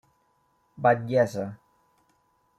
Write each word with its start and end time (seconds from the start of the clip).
Batllessa. 0.81 1.45